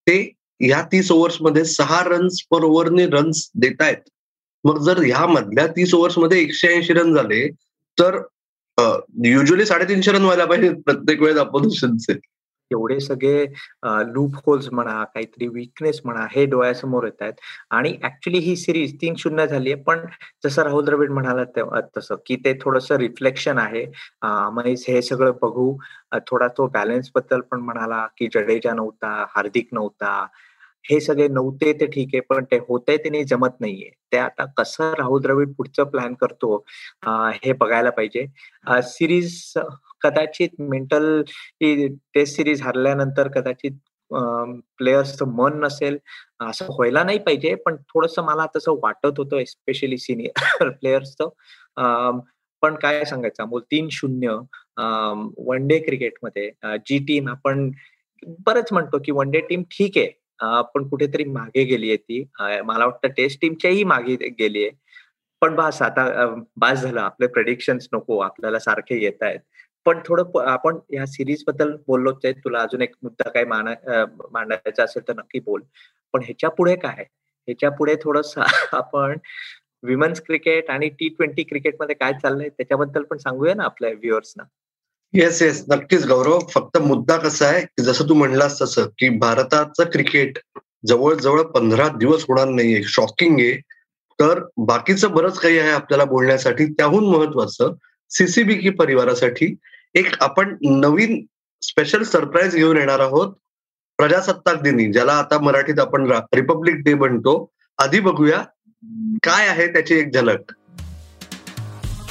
ते 0.08 0.32
या 0.62 0.82
तीस 0.92 1.12
ओव्हर्समध्ये 1.12 1.64
सहा 1.66 2.02
रन्स 2.06 2.42
पर 2.52 2.64
ओव्हरने 2.64 3.06
रन्स 3.08 3.50
देत 3.56 3.82
आहेत 3.82 4.10
मग 4.64 4.82
जर 4.86 5.02
ह्या 5.04 5.26
मधल्या 5.28 5.68
तीस 5.68 5.94
ओव्हर्समध्ये 5.94 6.40
एकशे 6.42 6.68
ऐंशी 6.68 6.94
रन 6.94 7.14
झाले 7.16 7.48
तर 7.98 8.18
युजली 9.26 9.66
साडेतीनशे 9.66 10.12
रन 10.12 10.24
व्हायला 10.24 10.46
पाहिजे 10.46 10.70
प्रत्येक 10.86 11.22
वेळेस 11.22 11.38
अपोजिशनचे 11.38 12.14
एवढे 12.72 13.00
सगळे 13.00 13.46
लूप 14.14 14.36
होल्स 14.46 14.68
म्हणा 14.72 15.04
काहीतरी 15.14 15.48
विकनेस 15.54 16.02
म्हणा 16.06 16.26
हे 16.32 16.46
डोळ्यासमोर 16.46 17.04
येत 17.06 17.22
आहेत. 17.22 17.34
आणि 17.72 17.94
ऍक्च्युली 18.06 18.40
ही 18.40 18.56
सिरीज 18.56 18.96
तीन 19.02 19.16
शून्य 19.20 19.48
झाली 19.48 19.72
आहे 19.72 19.82
पण 19.84 20.06
जसं 20.46 20.64
राहुल 20.64 20.86
द्रविड 20.86 21.12
म्हणाला 21.12 21.44
तसं 21.98 22.16
की 22.26 22.36
ते 22.46 22.54
थोडस 22.64 22.92
रिफ्लेक्शन 22.92 23.58
आहे. 23.58 23.84
हे 24.88 25.02
सगळं 25.02 25.32
बघू. 25.42 25.74
थोडा 26.28 26.48
तो 26.58 26.68
बॅलन्सबद्दल 26.74 27.42
पण 27.52 27.60
म्हणाला 27.62 28.06
की 28.18 28.28
जडेजा 28.34 28.74
नव्हता 28.74 29.26
हार्दिक 29.36 29.68
नव्हता. 29.74 30.26
हे 30.86 31.00
सगळे 31.02 31.28
नव्हते 31.28 31.72
ते 31.80 31.86
ठीक 31.94 32.10
आहे 32.14 32.20
पण 32.30 32.44
ते 32.52 32.58
होते 32.68 32.96
ते 33.04 33.10
नाही 33.10 33.24
जमत 33.30 33.60
नाहीये. 33.62 33.90
ते 34.12 34.18
आता 34.18 34.46
कसं 34.58 34.94
राहुल 34.98 35.22
द्रविड 35.22 35.54
पुढचं 35.58 35.84
प्लॅन 35.90 36.14
करतो 36.22 36.56
हे 37.08 37.54
बघायला 37.60 37.90
पाहिजे. 37.98 38.26
सिरीज 38.84 39.34
कदाचित 40.02 40.62
मेंटल 40.62 41.22
टेस्ट 41.62 42.36
सिरीज 42.36 42.62
हरल्यानंतर 42.64 43.28
कदाचित 43.36 43.78
प्लेयर्सचं 44.78 45.28
मन 45.36 45.60
नसेल 45.64 45.98
असं 46.42 46.66
व्हायला 46.70 47.04
नाही 47.04 47.18
पाहिजे. 47.20 47.54
पण 47.56 47.76
थोडस 47.94 48.18
मला 48.20 48.46
तसं 48.56 48.80
वाटत 48.84 49.20
होतं 49.20 49.38
एस्पेशली 49.38 49.98
सिनियर 49.98 50.70
प्लेयर्सचं 50.70 52.20
पण 52.64 52.76
काय 52.76 53.04
सांगायचं 53.06 53.44
अमोल? 53.44 53.62
तीन 53.72 53.88
शून्य 53.92 54.30
वन 55.48 55.68
डे 55.68 55.78
क्रिकेटमध्ये 55.80 56.50
जी 56.88 56.98
टीम 57.08 57.30
आपण 57.30 57.70
बरंच 58.46 58.74
म्हणतो 58.74 58.98
की 59.06 59.12
वन 59.12 59.30
डे 59.32 59.40
टीम 59.50 59.64
ठीक 59.72 59.98
आहे. 59.98 60.12
पण 60.74 60.88
कुठेतरी 60.90 61.24
मागे 61.26 61.64
गेली 61.66 61.90
आहे 61.90 61.98
ती 61.98 62.24
मला 62.66 62.86
वाटतं 62.86 63.08
टेस्ट 63.18 63.42
टीमच्याही 63.42 63.84
मागे 63.84 64.16
गेली 64.40 64.64
आहे 64.64 64.72
पण 65.42 65.56
बास 65.56 65.82
आता 65.82 66.26
बास 66.58 66.82
झालं. 66.82 67.00
आपले 67.00 67.28
प्रेडिक्शन्स 67.28 67.88
नको. 67.94 68.20
आपल्याला 68.20 68.60
सारखे 68.60 69.02
येत 69.04 69.24
आहेत 69.24 69.40
पण 69.86 70.00
थोडं 70.06 70.46
आपण 70.46 70.78
या 70.94 71.06
सिरीजबद्दल 71.06 71.76
बोललो 71.88 72.12
ते 72.12 72.32
तुला 72.32 72.60
अजून 72.60 72.82
एक 72.82 72.96
मुद्दा 73.04 73.30
काय 73.30 73.44
मांडायचा 73.46 74.84
असेल 74.84 75.08
तर 75.08 75.14
नक्की 75.14 75.40
बोल. 75.40 75.62
पण 76.14 76.22
ह्याच्या 76.24 76.50
पुढे 76.50 76.76
काय? 76.76 77.06
ह्याच्या 77.48 77.70
पुढे 77.72 77.96
थोडस 77.96 78.34
आपण 78.74 79.18
विमन्स 79.84 80.22
क्रिकेट 80.22 80.70
आणि 80.70 80.90
टी 80.90 81.10
ट्वेंटी 81.10 81.44
क्रिकेटमध्ये 81.44 81.96
काय 81.96 82.14
चाललंय 82.14 82.50
त्याच्याबद्दल 82.50 83.04
पण 83.04 83.18
सांगूया 83.18 83.54
ना 83.54 83.64
आपल्या 83.64 83.90
व्ह्युअर्सना 83.90 84.44
येस 85.14 85.42
येस 85.42 85.66
नक्कीच 85.72 86.08
गौरव. 86.08 86.40
फक्त 86.40 86.78
मुद्दा 86.78 87.18
कसा 87.18 87.46
आहे 87.46 87.62
की 87.62 87.84
जसं 87.84 88.10
तू 88.10 88.14
म्हणलास 88.14 88.62
तसं 88.62 88.86
की 88.86 89.10
भारताचं 89.10 89.84
क्रिकेट 89.84 90.38
जवळजवळ 90.86 91.42
पंधरा 91.42 91.88
दिवस 91.88 92.24
होणार 92.24 92.48
नाहीये. 92.48 92.84
शॉकिंग 92.84 93.40
आहे. 93.40 93.58
तर 94.20 94.46
बाकीचं 94.58 95.12
बरंच 95.12 95.40
काही 95.40 95.60
आहे 95.60 95.70
आपल्याला 95.70 96.06
बोलण्यासाठी. 96.06 96.66
त्याहून 96.66 97.06
महत्वाचं 97.06 97.74
सीसीबी 98.10 98.54
की 98.54 98.70
परिवारासाठी 98.70 99.56
एक 99.96 100.08
आपण 100.24 100.56
नवीन 100.64 101.20
स्पेशल 101.62 102.04
सरप्राईज 102.04 102.56
घेऊन 102.56 102.78
येणार 102.78 103.00
आहोत 103.00 103.34
प्रजासत्ताक 104.00 104.62
दिनी 104.62 104.92
ज्याला 104.94 105.14
आता 105.14 105.38
मराठीत 105.40 105.80
आपण 105.80 106.12
रिपब्लिक 106.36 106.76
डे 106.86 106.94
म्हणतो. 106.94 107.34
आधी 107.80 108.00
बघूया 108.00 108.38
काय 109.24 109.48
आहे 109.48 109.68
त्याची 109.68 109.96
एक 109.96 110.14
झलक. 110.14 110.52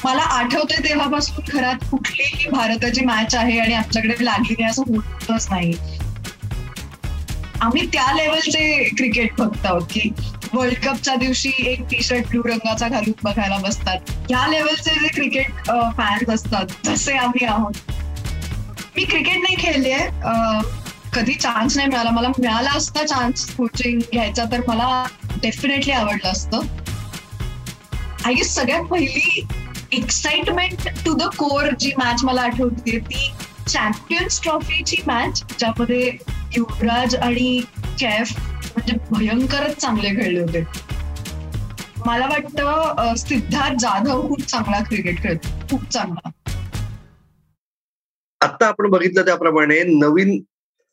मला 0.03 0.21
आठवतंय 0.21 0.83
तेव्हापासून 0.83 1.57
घरात 1.57 1.83
कुठलीही 1.91 2.49
भारताची 2.49 3.05
मॅच 3.05 3.35
आहे 3.35 3.57
आणि 3.59 3.73
आमच्याकडे 3.73 4.25
लागली 4.25 4.63
असं 4.63 4.83
होतच 4.87 5.47
नाही. 5.51 5.73
आम्ही 7.61 7.85
त्या 7.93 8.11
लेवलचे 8.15 8.83
क्रिकेट 8.97 9.33
बघत 9.39 9.65
आहोत 9.65 9.81
की 9.91 10.09
वर्ल्ड 10.53 10.77
कपच्या 10.85 11.15
दिवशी 11.15 11.51
एक 11.71 11.81
टी 11.91 12.01
शर्ट 12.03 12.27
ब्लू 12.29 12.41
रंगाचा 12.45 12.87
घालून 12.87 13.13
बघायला 13.23 13.57
बसतात. 13.63 14.11
ह्या 14.29 14.47
लेवलचे 14.47 14.93
जे 14.99 15.07
क्रिकेट 15.15 15.51
फॅन्स 15.97 16.29
असतात 16.33 16.65
तसे 16.87 17.13
आम्ही 17.17 17.45
आहोत. 17.45 17.73
मी 18.95 19.03
क्रिकेट 19.03 19.37
नाही 19.37 19.55
खेळले 19.59 19.97
कधी 21.13 21.33
चान्स 21.33 21.75
नाही 21.77 21.87
मिळाला. 21.89 22.09
मला 22.09 22.27
मिळाला 22.37 22.71
असता 22.77 23.05
चान्स 23.07 23.45
कोचिंग 23.55 23.99
घ्यायचा 24.11 24.43
तर 24.51 24.61
मला 24.67 25.03
डेफिनेटली 25.41 25.91
आवडलं 25.91 26.31
असतं. 26.31 26.61
आय 28.25 28.33
गेस 28.33 28.53
सगळ्यात 28.55 28.83
पहिली 28.85 29.45
एक्साइटमेंट 29.97 30.87
टू 31.05 31.13
द 31.17 31.27
कोर 31.37 31.69
जी 31.79 31.91
मॅच 31.97 32.23
मला 32.23 32.41
आठवते 32.41 32.97
ती 32.99 33.31
चॅम्पियन्स 33.67 34.41
ट्रॉफीची 34.41 34.97
मॅच 35.07 35.43
ज्यामध्ये 35.59 36.11
युवराज 36.57 37.15
आणि 37.15 37.61
कॅफ 38.01 38.31
म्हणजे 38.37 38.95
भयंकरच 39.11 39.75
चांगले 39.75 40.09
खेळले 40.15 40.39
होते. 40.39 40.63
मला 42.05 42.27
वाटतं 42.27 43.15
सिद्धार्थ 43.17 43.79
जाधव 43.79 44.27
खूप 44.27 44.41
चांगला 44.41 44.79
क्रिकेट 44.83 45.21
खेळतो. 45.23 45.47
खूप 45.71 45.83
चांगला. 45.91 46.29
आता 48.41 48.67
आपण 48.67 48.89
बघितलं 48.89 49.25
त्याप्रमाणे 49.25 49.81
नवीन 49.83 50.39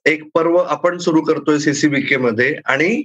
एक 0.07 0.23
पर्व 0.35 0.57
आपण 0.59 0.99
सुरू 0.99 1.21
करतोय 1.21 1.59
सीसीबीके 1.59 2.17
मध्ये 2.17 2.55
आणि 2.65 3.03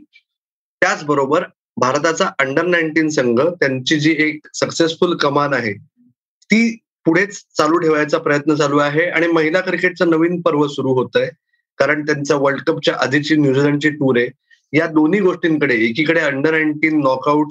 त्याचबरोबर 0.81 1.43
भारताचा 1.77 2.29
अंडर 2.39 2.65
नाईन्टीन 2.65 3.09
संघ 3.09 3.39
त्यांची 3.41 3.99
जी 3.99 4.15
एक 4.19 4.47
सक्सेसफुल 4.53 5.15
कमान 5.17 5.53
आहे 5.53 5.73
ती 6.49 6.77
पुढेच 7.05 7.41
चालू 7.57 7.77
ठेवायचा 7.77 8.17
प्रयत्न 8.17 8.55
चालू 8.55 8.77
आहे 8.77 9.05
आणि 9.09 9.27
महिला 9.27 9.61
क्रिकेटचं 9.61 10.09
नवीन 10.09 10.41
पर्व 10.41 10.67
सुरू 10.67 10.93
होत 10.93 11.15
आहे 11.15 11.29
कारण 11.81 12.01
त्यांचा 12.05 12.35
वर्ल्ड 12.35 12.61
कपच्या 12.61 12.95
आधीची 12.99 13.35
न्यूझीलंडची 13.35 13.89
टूर 13.89 14.17
आहे. 14.17 14.27
या 14.73 14.87
दोन्ही 14.87 15.19
गोष्टींकडे 15.19 15.75
एकीकडे 15.75 16.19
अंडर 16.19 16.51
नाईन्टीन 16.51 16.99
नॉकआउट 16.99 17.47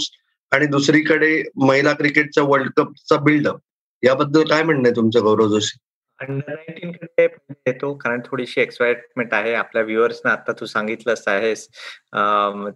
आणि 0.53 0.67
दुसरीकडे 0.67 1.43
महिला 1.57 1.93
क्रिकेटचा 1.93 2.43
वर्ल्ड 2.43 2.71
कपचा 2.77 3.17
बिल्डअप 3.17 3.57
याबद्दल 4.03 4.43
काय 4.43 4.63
म्हणणं 4.63 4.89
आहे 4.89 4.97
तुमचं 4.97 5.23
गौरव 5.23 5.49
जोशी? 5.49 5.79
अंडर 6.21 6.53
नाईन्टीन 6.55 6.91
कडे 6.93 7.25
येतो 7.67 7.93
कारण 7.99 8.21
थोडीशी 8.25 8.61
एक्साइटमेंट 8.61 9.35
आहे. 9.35 9.53
आपल्या 9.55 9.83
व्ह्युअर्सना 9.83 10.33
आता 10.33 10.53
तू 10.61 10.67
सांगितलंच 10.67 11.23
आहेस. 11.29 11.67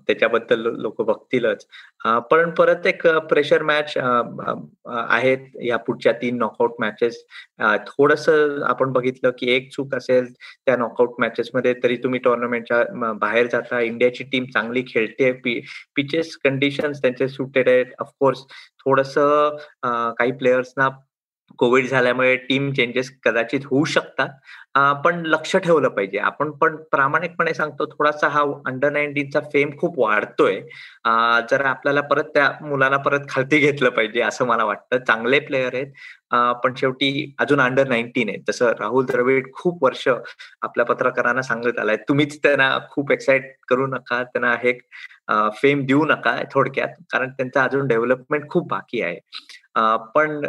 त्याच्याबद्दल 0.06 0.60
लोक 0.82 1.02
बघतीलच. 1.02 1.66
पण 2.30 2.50
परत 2.58 2.86
एक 2.86 3.06
प्रेशर 3.28 3.62
मॅच 3.62 3.96
आहेत 3.98 5.46
या 5.64 5.76
पुढच्या 5.86 6.12
तीन 6.22 6.38
नॉकआउट 6.38 6.74
मॅचेस 6.80 7.22
थोडस 7.88 8.28
आपण 8.68 8.92
बघितलं 8.92 9.30
की 9.38 9.50
एक 9.54 9.70
चूक 9.72 9.94
असेल 9.94 10.32
त्या 10.32 10.76
नॉकआउट 10.76 11.20
मॅचेस 11.20 11.50
मध्ये 11.54 11.74
तरी 11.82 11.96
तुम्ही 12.04 12.20
टुर्नामेंटच्या 12.24 13.12
बाहेर 13.20 13.46
जाता. 13.52 13.80
इंडियाची 13.80 14.24
टीम 14.32 14.44
चांगली 14.54 14.82
खेळते. 14.88 15.32
पिचेस 15.96 16.36
कंडिशन 16.44 16.92
त्यांचे 16.92 17.28
सुटेड 17.28 17.68
आहेत. 17.68 17.86
ऑफकोर्स 18.00 18.44
थोडस 18.84 19.14
काही 20.18 20.32
प्लेयर्सना 20.32 20.88
कोविड 21.58 21.86
झाल्यामुळे 21.88 22.34
टीम 22.48 22.70
चेंजेस 22.74 23.10
कदाचित 23.24 23.60
होऊ 23.66 23.84
शकतात. 23.84 24.28
पण 25.04 25.20
लक्ष 25.26 25.54
ठेवलं 25.56 25.88
पाहिजे. 25.88 26.18
आपण 26.18 26.50
पण 26.60 26.76
प्रामाणिकपणे 26.92 27.52
सांगतो 27.54 27.84
थोडासा 27.86 28.28
हा 28.28 28.40
अंडर 28.66 28.90
नाईन्टीनचा 28.92 29.40
फेम 29.52 29.70
खूप 29.80 29.98
वाढतोय. 29.98 30.60
जर 31.50 31.64
आपल्याला 31.66 32.00
परत 32.10 32.24
त्या 32.34 32.50
मुलाला 32.62 32.96
परत 33.04 33.28
खालती 33.30 33.58
घेतलं 33.58 33.90
पाहिजे 33.90 34.20
असं 34.22 34.46
मला 34.46 34.64
वाटतं. 34.64 35.04
चांगले 35.06 35.38
प्लेयर 35.40 35.74
आहेत. 35.74 35.92
पण 36.64 36.74
शेवटी 36.76 37.34
अजून 37.40 37.60
अंडर 37.60 37.88
नाईन्टीन 37.88 38.28
आहे 38.28 38.38
जसं 38.48 38.72
राहुल 38.80 39.04
द्रविड 39.06 39.52
खूप 39.54 39.84
वर्ष 39.84 40.08
आपल्या 40.08 40.84
पत्रकारांना 40.86 41.42
सांगत 41.42 41.78
आलाय 41.78 41.96
तुम्हीच 42.08 42.38
त्यांना 42.42 42.76
खूप 42.90 43.12
एक्साइट 43.12 43.52
करू 43.68 43.86
नका. 43.86 44.22
त्यांना 44.24 44.54
हे 44.62 44.72
फेम 45.62 45.84
देऊ 45.86 46.04
नका 46.06 46.36
थोडक्यात. 46.52 46.88
कारण 47.12 47.30
त्यांचं 47.30 47.60
अजून 47.60 47.86
डेव्हलपमेंट 47.88 48.48
खूप 48.50 48.68
बाकी 48.70 49.02
आहे. 49.02 49.18
पण 50.14 50.40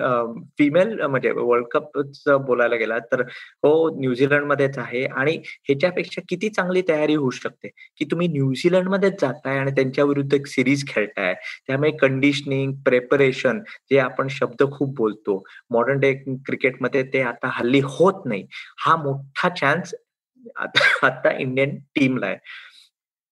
फिमेल 0.60 1.00
म्हणजे 1.02 1.32
वर्ल्ड 1.32 1.66
कप 1.72 1.98
बोलायला 2.46 2.76
गेला 2.76 2.98
तर 3.12 3.22
हो 3.64 3.72
न्यूझीलंडमध्येच 4.00 4.78
आहे 4.80 5.04
आणि 5.08 5.36
ह्याच्यापेक्षा 5.64 6.22
किती 6.30 6.50
चांगली 6.50 6.82
तयारी 6.90 7.16
होऊ 7.16 7.30
शकते? 7.32 7.68
की 7.98 8.06
तुम्ही 8.12 8.28
न्यूझीलंडमध्येच 8.28 9.20
जाताय 9.22 9.58
आणि 9.60 9.72
त्यांच्या 9.76 10.04
विरुद्ध 10.06 10.34
एक 10.34 10.48
सिरीज 10.48 10.86
खेळताय. 10.90 11.34
त्यामुळे 11.68 11.92
कंडिशनिंग 12.02 12.74
प्रेपरेशन 12.86 13.60
जे 13.92 14.00
आपण 14.00 14.28
शब्द 14.32 14.64
खूप 14.74 14.96
बोलतो 14.98 15.44
मॉडर्न 15.72 16.00
डे 16.00 16.14
क्रिकेटमध्ये 16.46 17.04
ते 17.14 17.22
आता 17.24 17.50
हल्ली 17.54 17.82
होत 17.86 18.26
नाही. 18.26 18.46
हा 18.80 18.96
मोठा 19.04 19.50
चान्स 19.56 19.94
आता 21.04 21.32
इंडियन 21.40 21.76
टीमला 21.96 22.26
आहे. 22.28 22.38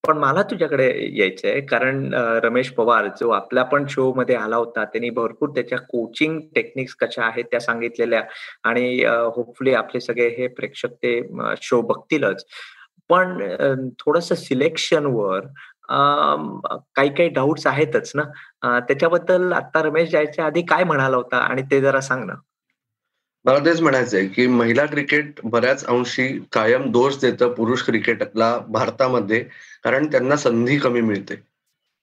पण 0.04 0.18
मला 0.18 0.42
तुझ्याकडे 0.42 0.86
यायचंय 1.18 1.60
कारण 1.66 2.12
रमेश 2.44 2.70
पवार 2.74 3.06
जो 3.20 3.30
आपल्या 3.30 3.62
पण 3.64 3.86
शो 3.90 4.12
मध्ये 4.16 4.36
आला 4.36 4.56
होता 4.56 4.84
त्यांनी 4.84 5.10
भरपूर 5.10 5.50
त्याच्या 5.54 5.78
कोचिंग 5.90 6.38
टेक्निक्स 6.54 6.94
कशा 7.00 7.24
आहेत 7.26 7.44
त्या 7.50 7.60
सांगितलेल्या 7.60 8.22
आणि 8.64 9.04
होपफुली 9.04 9.74
आपले 9.74 10.00
सगळे 10.00 10.28
हे 10.38 10.46
प्रेक्षक 10.58 10.92
ते 11.02 11.20
शो 11.62 11.80
बघतीलच. 11.82 12.44
पण 13.10 13.38
थोडस 14.00 14.32
सिलेक्शनवर 14.38 15.40
काही 16.96 17.08
काही 17.14 17.28
डाऊट्स 17.28 17.66
आहेतच 17.66 18.12
ना? 18.14 18.22
त्याच्याबद्दल 18.88 19.52
आता 19.52 19.82
रमेश 19.82 20.10
जायच्या 20.10 20.46
आधी 20.46 20.62
काय 20.68 20.84
म्हणाला 20.84 21.16
होता? 21.16 21.36
आणि 21.38 21.62
ते 21.70 21.80
जरा 21.80 22.00
सांग 22.00 22.24
ना. 22.26 22.34
मला 23.44 23.58
तेच 23.64 23.80
म्हणायचंय 23.80 24.26
की 24.26 24.46
महिला 24.46 24.84
क्रिकेट 24.86 25.40
बऱ्याच 25.44 25.84
अंशी 25.84 26.28
कायम 26.52 26.90
दोष 26.92 27.16
देतं 27.20 27.52
पुरुष 27.54 27.82
क्रिकेटला 27.82 28.56
भारतामध्ये 28.68 29.42
कारण 29.84 30.06
त्यांना 30.10 30.36
संधी 30.36 30.78
कमी 30.78 31.00
मिळते. 31.00 31.34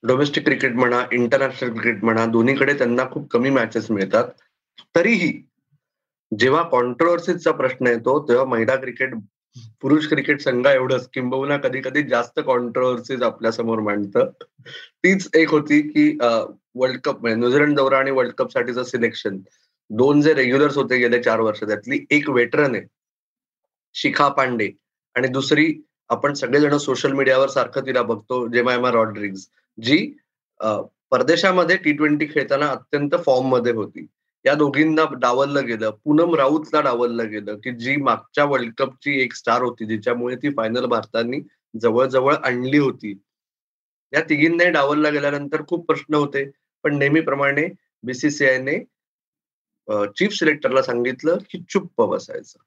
डोमेस्टिक 0.03 0.43
क्रिकेट 0.45 0.75
म्हणा 0.75 1.03
इंटरनॅशनल 1.12 1.71
क्रिकेट 1.71 2.03
म्हणा 2.03 2.25
दोन्हीकडे 2.25 2.74
त्यांना 2.74 3.03
खूप 3.12 3.27
कमी 3.31 3.50
मॅचेस 3.50 3.89
मिळतात. 3.91 4.25
तरीही 4.95 5.31
जेव्हा 6.31 6.62
कॉन्ट्रोवर्सीचा 6.69 7.51
प्रश्न 7.51 7.88
येतो 7.88 8.19
तेव्हा 8.27 8.45
महिला 8.45 8.75
क्रिकेट 8.75 9.13
पुरुष 9.81 10.07
क्रिकेट 10.07 10.41
संघ 10.41 10.65
एवढंच 10.67 11.07
किंबहुना 11.13 11.57
कधी 11.57 11.81
कधी 11.83 12.03
जास्त 12.03 12.39
कॉन्ट्रोवर्सीज 12.45 13.24
आपल्यासमोर 13.24 13.79
मांडतं. 13.79 14.29
तीच 15.03 15.29
एक 15.36 15.50
होती 15.50 15.81
की 15.81 16.17
वर्ल्ड 16.21 17.00
कप 17.03 17.21
म्हणजे 17.21 17.36
न्यूझीलंड 17.39 17.75
दौरा 17.77 17.98
आणि 18.00 18.12
वर्ल्ड 18.12 18.33
कप 18.33 18.51
साठीचं 18.51 18.83
सिलेक्शन 18.83 19.38
दोन 19.98 20.21
जे 20.21 20.33
रेग्युलर्स 20.33 20.77
होते 20.77 20.98
गेले 20.98 21.21
चार 21.24 21.39
वर्ष 21.39 21.63
त्यातली 21.63 22.05
एक 22.12 22.29
वेटरन 22.29 22.75
आहे 22.75 22.83
शिखा 23.95 24.27
पांडे. 24.29 24.69
आणि 25.15 25.27
दुसरी 25.27 25.74
आपण 26.10 26.33
सगळेजण 26.33 26.77
सोशल 26.77 27.12
मीडियावर 27.12 27.50
सारखं 27.50 27.86
तिला 27.86 28.01
बघतो 28.01 28.48
जेमायमा 28.48 28.91
रॉड्रिग्ज 28.91 29.45
जी 29.77 29.98
परदेशामध्ये 31.12 31.77
टी 31.77 31.91
ट्वेंटी 31.91 32.25
खेळताना 32.25 32.67
अत्यंत 32.67 33.15
फॉर्ममध्ये 33.25 33.71
होती. 33.74 34.05
या 34.45 34.53
दोघींना 34.53 35.05
डावललं 35.19 35.65
गेलं. 35.65 35.89
पूनम 36.03 36.36
राऊतला 36.36 36.81
डावललं 36.81 37.29
गेलं 37.29 37.55
की 37.55 37.71
जी 37.75 37.95
मागच्या 37.95 38.45
वर्ल्ड 38.45 38.74
कपची 38.77 39.19
एक 39.21 39.33
स्टार 39.33 39.62
होती 39.62 39.86
जिच्यामुळे 39.86 40.36
ती 40.36 40.50
फायनल 40.50 40.86
भारतानी 40.86 41.39
जवळजवळ 41.81 42.36
आणली 42.43 42.77
होती. 42.77 43.12
या 44.13 44.21
तिघींनाही 44.21 44.69
डावलला 44.71 45.10
गेल्यानंतर 45.10 45.62
खूप 45.69 45.86
प्रश्न 45.88 46.15
होते. 46.15 46.50
पण 46.83 46.98
नेहमीप्रमाणे 46.98 47.67
बीसीसीआयने 48.03 48.77
चीफ 49.88 50.33
सिलेक्टरला 50.33 50.81
सांगितलं 50.81 51.38
की 51.51 51.61
चुप्प 51.69 52.01
बसायचं. 52.01 52.57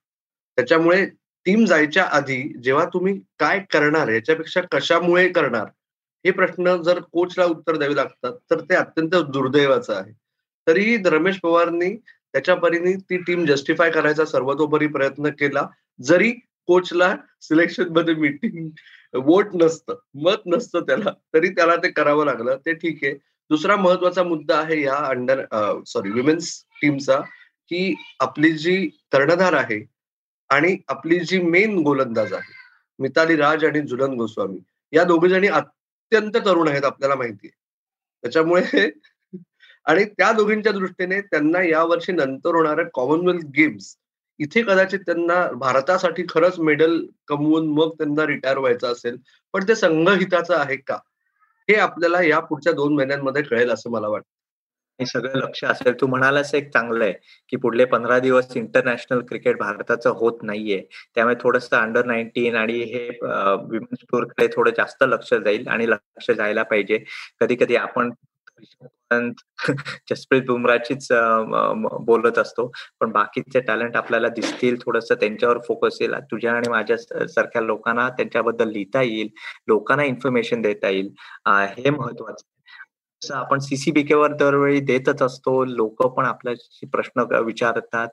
त्याच्यामुळे 0.58 1.04
टीम 1.46 1.64
जायच्या 1.64 2.04
आधी 2.12 2.42
जेव्हा 2.62 2.84
तुम्ही 2.84 3.18
काय 3.38 3.58
करणार 3.72 4.08
याच्यापेक्षा 4.08 4.60
कशामुळे 4.72 5.28
करणार 5.28 5.66
हे 6.24 6.30
प्रश्न 6.30 6.76
जर 6.82 7.00
कोचला 7.12 7.44
उत्तर 7.44 7.76
द्यावे 7.76 7.96
लागतात 7.96 8.32
तर 8.50 8.60
ते 8.60 8.74
अत्यंत 8.74 9.14
दुर्दैवाचं 9.32 9.94
आहे. 9.94 10.12
तरीही 10.66 10.96
रमेश 11.06 11.38
पवारनी 11.40 11.94
त्याच्या 11.96 12.54
परीने 12.54 12.94
ती 13.10 13.16
टीम 13.16 13.44
जस्टिफाय 13.46 13.90
करायचा 13.90 14.24
सर्वतोपरी 14.24 14.86
प्रयत्न 14.86 15.30
केला 15.30 15.66
जरी 16.00 16.30
कोचला 16.68 17.14
सिलेक्शनमध्ये 17.40 18.14
मीटिंग 18.14 18.68
वोट 19.14 19.54
नसतं 19.54 19.94
मत 20.14 20.46
नसतं 20.46 20.80
त्याला 20.80 21.10
तरी 21.34 21.48
त्याला 21.48 21.76
ते 21.76 21.90
करावं 21.90 22.24
लागलं. 22.24 22.56
ते 22.66 22.72
ठीक 22.72 23.04
आहे. 23.04 23.14
दुसरा 23.50 23.76
महत्त्वाचा 23.76 24.22
मुद्दा 24.22 24.58
आहे 24.58 24.80
या 24.82 24.96
अंडर 25.06 25.44
सॉरी 25.86 26.10
विमेन्स 26.10 26.52
टीमचा 26.82 27.18
की 27.70 27.94
आपली 28.20 28.50
जी 28.52 28.76
कर्णधार 29.12 29.52
आहे 29.52 29.80
आणि 30.50 30.76
आपली 30.88 31.18
जी 31.20 31.40
मेन 31.42 31.78
गोलंदाज 31.78 32.32
आहे 32.32 32.52
मिताली 32.98 33.36
राज 33.36 33.64
आणि 33.64 33.80
जुलन 33.80 34.14
गोस्वामी 34.14 34.58
या 34.92 35.04
दोघे 35.04 35.28
जणी 35.28 35.48
अत्यंत 35.48 36.36
तरुण 36.36 36.68
आहेत 36.68 36.84
आपल्याला 36.84 37.14
माहिती 37.14 37.46
आहे. 37.46 37.56
त्याच्यामुळे 38.22 38.62
आणि 39.86 40.04
त्या 40.04 40.32
दोघींच्या 40.32 40.72
दृष्टीने 40.72 41.20
त्यांना 41.20 41.62
या 41.62 41.82
वर्षी 41.84 42.12
नंतर 42.12 42.54
होणाऱ्या 42.54 42.84
कॉमनवेल्थ 42.94 43.46
गेम्स 43.56 43.96
इथे 44.40 44.62
कदाचित 44.62 45.00
त्यांना 45.00 45.46
भारतासाठी 45.56 46.22
खरंच 46.28 46.58
मेडल 46.58 47.00
कमवून 47.28 47.68
मग 47.70 47.90
त्यांना 47.90 48.26
रिटायर 48.26 48.58
व्हायचं 48.58 48.92
असेल 48.92 49.16
पण 49.54 49.68
ते 49.68 49.74
संघहिताचं 49.74 50.56
आहे 50.56 50.76
का? 50.76 50.98
हे 51.68 51.74
आपल्याला 51.76 52.22
या 52.22 52.38
पुढच्या 52.40 52.72
दोन 52.72 52.94
महिन्यांमध्ये 52.94 53.42
कळेल 53.42 53.70
असं 53.70 53.90
मला 53.90 54.08
वाटतं. 54.08 54.28
सगळं 55.00 55.36
लक्ष 55.38 55.62
असेल. 55.64 55.92
तू 56.00 56.06
म्हणालास 56.06 56.54
एक 56.54 56.68
चांगलं 56.72 57.04
आहे 57.04 57.12
की 57.48 57.56
पुढले 57.56 57.84
पंधरा 57.84 58.18
दिवस 58.18 58.56
इंटरनॅशनल 58.56 59.20
क्रिकेट 59.28 59.56
भारताचं 59.58 60.10
होत 60.18 60.42
नाहीये. 60.42 60.80
त्यामुळे 61.14 61.36
थोडस 61.40 61.68
अंडर 61.74 62.04
नाईन्टीन 62.06 62.56
आणि 62.56 62.78
हे 62.92 63.08
विमेन्स 63.70 64.04
टूरकडे 64.10 64.46
थोडं 64.54 64.70
जास्त 64.76 65.04
लक्ष 65.04 65.34
जाईल 65.34 65.66
आणि 65.68 65.88
लक्ष 65.90 66.30
जायला 66.30 66.62
पाहिजे. 66.62 66.98
कधी 67.40 67.56
कधी 67.60 67.76
आपण 67.76 68.10
जसप्रीत 70.10 70.42
बुमराचीच 70.46 71.08
बोलत 72.06 72.38
असतो. 72.38 72.70
पण 73.00 73.10
बाकीचे 73.12 73.60
टॅलेंट 73.60 73.96
आपल्याला 73.96 74.28
दिसतील 74.28 74.76
थोडस 74.84 75.12
त्यांच्यावर 75.12 75.58
फोकस 75.68 75.98
येईल. 76.00 76.14
तुझ्या 76.30 76.52
आणि 76.52 76.70
माझ्या 76.70 76.96
सारख्या 77.28 77.62
लोकांना 77.62 78.08
त्यांच्याबद्दल 78.08 78.70
लिहिता 78.70 79.02
येईल. 79.02 79.28
लोकांना 79.68 80.04
इन्फॉर्मेशन 80.04 80.62
देता 80.62 80.88
येईल. 80.88 81.12
हे 81.78 81.90
महत्वाचं. 81.90 82.44
आपण 83.30 83.58
सीसीबीकेवर 83.58 84.32
दरवेळी 84.32 84.80
देतच 84.80 85.22
असतो. 85.22 85.64
लोक 85.64 86.02
पण 86.06 86.24
आपल्याशी 86.24 86.86
प्रश्न 86.86 87.20
विचारतात. 87.44 88.08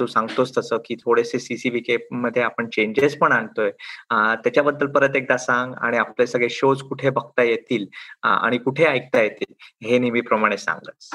तू 0.00 0.06
सांगतोस 0.06 0.56
तसं 0.58 0.78
की 0.84 0.94
थोडेसे 0.94 1.38
सीसीबीके 1.38 1.96
मध्ये 2.12 2.42
आपण 2.42 2.68
चेंजेस 2.68 3.18
पण 3.18 3.32
आणतोय. 3.32 3.70
त्याच्याबद्दल 4.10 4.86
परत 4.86 5.16
एकदा 5.16 5.36
सांग 5.36 5.74
आणि 5.80 5.96
आपले 5.96 6.26
सगळे 6.26 6.48
शोज 6.48 6.82
कुठे 6.82 7.10
बघता 7.10 7.42
येतील? 7.42 7.86
आणि 8.22 8.58
कुठे 8.58 8.84
ऐकता 8.84 9.22
येतील? 9.22 9.54
हे 9.86 9.98
नेहमीप्रमाणे 9.98 10.56
सांगच. 10.56 11.10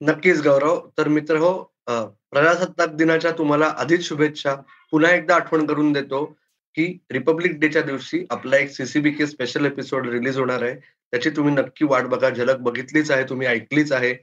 नक्कीच 0.00 0.42
गौरव. 0.46 0.80
तर 0.98 1.08
मित्र 1.08 1.36
हो 1.36 1.62
प्रजासत्ताक 1.88 2.88
दिनाच्या 2.88 3.30
तुम्हाला 3.30 3.66
आधीच 3.78 4.08
शुभेच्छा. 4.08 4.54
पुन्हा 4.90 5.10
एकदा 5.12 5.34
आठवण 5.34 5.66
करून 5.66 5.92
देतो. 5.92 6.36
की 6.78 6.98
रिपब्लिक 7.12 7.58
डेच्या 7.60 7.82
दिवशी 7.82 8.24
आपला 8.30 8.56
एक 8.56 8.70
CCB 8.70 9.10
K 9.10 9.26
special 9.26 9.64
episode 9.66 10.08
release 10.08 10.38
होणार 10.38 10.62
आहे. 10.62 10.74
त्याची 11.10 11.30
तुम्ही 11.30 11.54
नक्की 11.54 11.84
वाट 11.84 12.04
बघा. 12.04 12.30
झलक 12.30 12.58
बघितलीच 12.58 13.10
आहे 13.10 13.24
तुम्ही 13.24 13.46
ऐकलीच 13.46 13.92
आहे. 13.92 14.14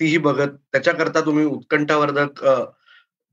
तीही 0.00 0.18
बघत 0.18 0.48
त्याच्याकरता 0.72 1.20
तुम्ही 1.20 1.44
उत्कंठावर्धक 1.44 2.44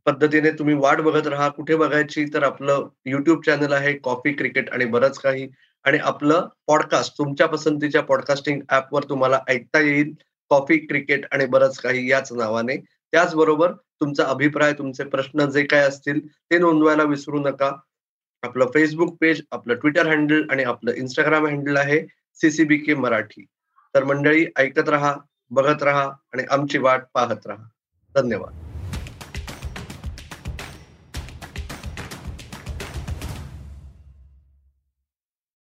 पद्धतीने 0.05 0.51
तुम्ही 0.51 0.75
वाट 0.75 1.01
बघत 1.01 1.27
राहा. 1.27 1.49
कुठे 1.49 1.75
बघायची 1.75 2.25
तर 2.33 2.43
आपलं 2.43 2.87
युट्यूब 3.05 3.41
चॅनल 3.45 3.73
आहे 3.73 3.93
कॉफी 3.93 4.33
क्रिकेट 4.33 4.69
आणि 4.69 4.85
बरंच 4.85 5.19
काही. 5.19 5.47
आणि 5.85 5.97
आपलं 5.97 6.47
पॉडकास्ट 6.67 7.17
तुमच्या 7.17 7.47
पसंतीच्या 7.47 8.01
पॉडकास्टिंग 8.03 8.61
ऍपवर 8.69 9.03
तुम्हाला 9.03 9.39
ऐकता 9.47 9.79
येईल. 9.79 10.13
कॉफी 10.49 10.77
क्रिकेट 10.77 11.25
आणि 11.31 11.45
बरंच 11.45 11.79
काही 11.79 12.09
याच 12.09 12.33
नावाने. 12.33 12.77
त्याचबरोबर 13.11 13.71
तुमचा 13.71 14.23
अभिप्राय 14.27 14.73
तुमचे 14.73 15.03
प्रश्न 15.03 15.49
जे 15.49 15.63
काय 15.65 15.79
असतील 15.79 16.27
ते 16.27 16.57
नोंदवायला 16.57 17.03
विसरू 17.03 17.39
नका. 17.39 17.71
आपलं 18.43 18.65
फेसबुक 18.65 19.17
पेज 19.21 19.41
आपलं 19.51 19.73
ट्विटर 19.73 20.07
हँडल 20.07 20.43
आणि 20.49 20.63
आपलं 20.63 20.91
इंस्टाग्राम 20.91 21.45
हँडल 21.45 21.77
आहे 21.77 22.07
सीसीबी 22.33 22.77
के 22.77 22.93
मराठी. 22.93 23.45
तर 23.93 24.03
मंडळी 24.03 24.45
ऐकत 24.57 24.89
रहा 24.89 25.15
बघत 25.49 25.83
रहा 25.83 26.03
आणि 26.03 26.43
आमची 26.51 26.77
वाट 26.77 27.01
पाहत 27.13 27.47
रहा. 27.47 27.69
धन्यवाद. 28.15 28.68